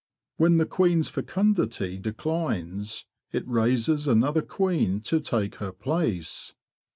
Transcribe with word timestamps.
When 0.37 0.57
the 0.57 0.65
queen's 0.65 1.09
fecundity 1.09 1.99
declines, 1.99 3.05
it 3.31 3.47
raises 3.47 4.07
another 4.07 4.41
queen 4.41 4.99
to 5.01 5.19
take 5.19 5.57
her 5.57 5.71
place. 5.71 6.55